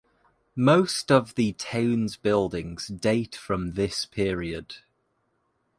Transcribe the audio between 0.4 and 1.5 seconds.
Most of